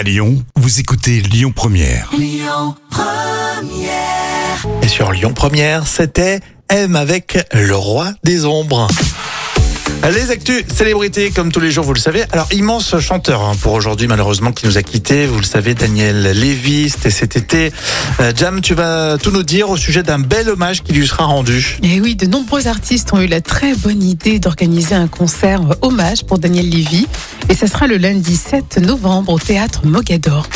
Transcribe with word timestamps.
À 0.00 0.02
Lyon, 0.02 0.42
vous 0.56 0.80
écoutez 0.80 1.20
Lyon 1.20 1.52
Première. 1.54 2.10
Et 4.82 4.88
sur 4.88 5.12
Lyon 5.12 5.34
Première, 5.34 5.86
c'était 5.86 6.40
M 6.70 6.96
avec 6.96 7.36
le 7.52 7.76
roi 7.76 8.14
des 8.24 8.46
ombres. 8.46 8.88
Les 10.08 10.30
actus 10.30 10.64
célébrités, 10.74 11.30
comme 11.30 11.52
tous 11.52 11.60
les 11.60 11.70
jours, 11.70 11.84
vous 11.84 11.92
le 11.92 12.00
savez. 12.00 12.24
Alors, 12.32 12.48
immense 12.52 12.98
chanteur 12.98 13.42
hein, 13.42 13.52
pour 13.60 13.74
aujourd'hui, 13.74 14.08
malheureusement, 14.08 14.50
qui 14.50 14.66
nous 14.66 14.78
a 14.78 14.82
quittés. 14.82 15.26
Vous 15.26 15.38
le 15.38 15.44
savez, 15.44 15.74
Daniel 15.74 16.22
Lévy, 16.32 16.88
c'était 16.88 17.10
cet 17.10 17.36
été. 17.36 17.70
Euh, 18.18 18.32
Jam, 18.34 18.60
tu 18.60 18.74
vas 18.74 19.18
tout 19.18 19.30
nous 19.30 19.42
dire 19.42 19.68
au 19.70 19.76
sujet 19.76 20.02
d'un 20.02 20.18
bel 20.18 20.48
hommage 20.48 20.82
qui 20.82 20.94
lui 20.94 21.06
sera 21.06 21.24
rendu. 21.24 21.78
Et 21.82 22.00
oui, 22.00 22.16
de 22.16 22.26
nombreux 22.26 22.66
artistes 22.66 23.12
ont 23.12 23.20
eu 23.20 23.26
la 23.26 23.40
très 23.40 23.74
bonne 23.74 24.02
idée 24.02 24.38
d'organiser 24.40 24.94
un 24.94 25.06
concert 25.06 25.60
hommage 25.82 26.24
pour 26.24 26.38
Daniel 26.38 26.68
Lévy. 26.68 27.06
Et 27.48 27.54
ça 27.54 27.66
sera 27.66 27.86
le 27.86 27.98
lundi 27.98 28.36
7 28.36 28.78
novembre 28.78 29.32
au 29.32 29.38
théâtre 29.38 29.82
Mogador. 29.84 30.48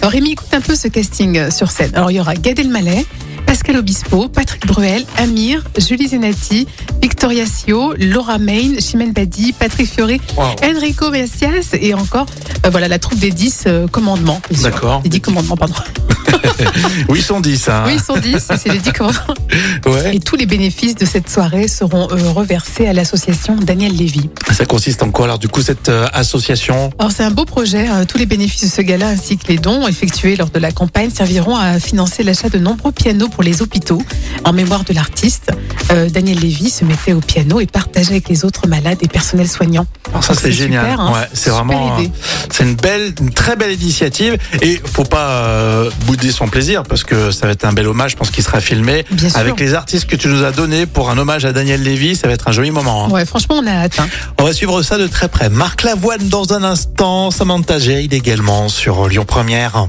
Alors, 0.00 0.10
Rémi, 0.10 0.32
écoute 0.32 0.52
un 0.52 0.60
peu 0.60 0.74
ce 0.74 0.88
casting 0.88 1.50
sur 1.50 1.70
scène. 1.70 1.92
Alors, 1.94 2.10
il 2.10 2.16
y 2.16 2.20
aura 2.20 2.34
Gad 2.34 2.58
Elmaleh, 2.58 3.06
Pascal 3.48 3.76
Obispo, 3.78 4.28
Patrick 4.28 4.66
Bruel, 4.66 5.06
Amir, 5.16 5.64
Julie 5.78 6.06
Zenati, 6.06 6.66
Victoria 7.00 7.46
Sio, 7.46 7.94
Laura 7.98 8.36
Main, 8.36 8.78
Chimène 8.78 9.12
Badi, 9.14 9.54
Patrick 9.54 9.88
Fiori, 9.90 10.20
Wow. 10.36 10.44
Enrico 10.62 11.10
Macias 11.10 11.70
et 11.72 11.94
encore 11.94 12.26
euh, 12.66 12.68
voilà 12.70 12.88
la 12.88 12.98
troupe 12.98 13.18
des 13.18 13.30
10 13.30 13.64
euh, 13.66 13.86
commandements. 13.86 14.42
D'accord. 14.62 15.00
10 15.02 15.20
commandements, 15.22 15.56
pardon. 15.56 15.74
Oui, 17.08 17.20
ils 17.20 17.24
sont 17.24 17.40
10. 17.40 17.68
Hein. 17.68 17.84
Oui, 17.86 17.92
ils 17.94 18.00
sont 18.00 18.16
10, 18.16 18.36
c'est 18.58 18.72
les 18.72 18.78
10 18.78 18.92
commandements. 18.92 19.34
Ouais. 19.86 20.16
Et 20.16 20.20
tous 20.20 20.36
les 20.36 20.46
bénéfices 20.46 20.94
de 20.94 21.04
cette 21.06 21.28
soirée 21.30 21.68
seront 21.68 22.08
euh, 22.10 22.30
reversés 22.30 22.86
à 22.86 22.92
l'association 22.92 23.56
Daniel 23.56 23.94
Lévy. 23.96 24.28
Ça 24.52 24.64
consiste 24.66 25.02
en 25.02 25.10
quoi, 25.10 25.26
alors, 25.26 25.38
du 25.38 25.48
coup, 25.48 25.62
cette 25.62 25.88
euh, 25.88 26.06
association? 26.12 26.90
Alors 26.98 27.12
c'est 27.12 27.22
un 27.24 27.30
beau 27.30 27.44
projet. 27.44 27.86
hein. 27.86 28.04
Tous 28.04 28.18
les 28.18 28.26
bénéfices 28.26 28.62
de 28.62 28.68
ce 28.68 28.82
gala 28.82 29.08
ainsi 29.08 29.36
que 29.38 29.48
les 29.48 29.58
dons 29.58 29.86
effectués 29.86 30.36
lors 30.36 30.50
de 30.50 30.58
la 30.58 30.72
campagne 30.72 31.10
serviront 31.10 31.56
à 31.56 31.78
financer 31.78 32.22
l'achat 32.22 32.48
de 32.48 32.58
nombreux 32.58 32.92
pianos 32.92 33.28
pour 33.28 33.42
les 33.42 33.62
hôpitaux. 33.62 34.02
En 34.44 34.52
mémoire 34.52 34.84
de 34.84 34.92
l'artiste, 34.92 35.50
euh, 35.90 36.08
Daniel 36.10 36.38
Lévy 36.38 36.70
se 36.70 36.84
mettait 36.84 37.12
au 37.12 37.20
piano 37.20 37.60
et 37.60 37.66
partageait 37.66 38.12
avec 38.12 38.28
les 38.28 38.44
autres 38.44 38.66
malades 38.66 38.98
et 39.00 39.08
personnels 39.08 39.48
soignants. 39.48 39.86
Alors 40.10 40.24
ça 40.24 40.34
c'est 40.34 40.52
génial. 40.52 40.84
super, 40.84 41.00
hein. 41.00 41.12
Ouais, 41.12 41.28
c'est 41.32 41.50
vraiment, 41.50 41.98
c'est 42.50 42.64
une 42.64 42.74
belle, 42.74 43.12
une 43.20 43.30
très 43.32 43.56
belle 43.56 43.72
initiative. 43.80 44.36
Et 44.62 44.80
faut 44.84 45.04
pas 45.04 45.28
euh, 45.44 45.90
bouder 46.06 46.30
son 46.30 46.48
plaisir 46.48 46.82
parce 46.82 47.04
que 47.04 47.30
ça 47.30 47.46
va 47.46 47.52
être 47.52 47.64
un 47.64 47.72
bel 47.72 47.86
hommage. 47.86 48.12
Je 48.12 48.16
pense 48.16 48.30
qu'il 48.30 48.44
sera 48.44 48.60
filmé 48.60 49.04
Bien 49.10 49.28
sûr. 49.30 49.38
avec 49.38 49.58
les 49.60 49.74
artistes 49.74 50.06
que 50.06 50.16
tu 50.16 50.28
nous 50.28 50.44
as 50.44 50.50
donnés 50.52 50.86
pour 50.86 51.10
un 51.10 51.18
hommage 51.18 51.44
à 51.44 51.52
Daniel 51.52 51.82
Lévy. 51.82 52.16
Ça 52.16 52.26
va 52.28 52.34
être 52.34 52.48
un 52.48 52.52
joli 52.52 52.70
moment. 52.70 53.06
hein. 53.06 53.10
Ouais, 53.10 53.24
franchement, 53.24 53.56
on 53.62 53.66
a 53.66 53.72
hâte. 53.72 53.98
hein. 53.98 54.08
On 54.38 54.44
va 54.44 54.52
suivre 54.52 54.82
ça 54.82 54.98
de 54.98 55.06
très 55.06 55.28
près. 55.28 55.48
Marc 55.48 55.82
Lavoine 55.82 56.28
dans 56.28 56.52
un 56.52 56.62
instant. 56.64 57.30
Samantha 57.30 57.78
Jade 57.78 58.12
également 58.12 58.68
sur 58.68 59.08
Lyon 59.08 59.24
Première. 59.26 59.88